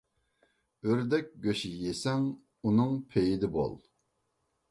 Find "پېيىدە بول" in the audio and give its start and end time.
3.13-3.79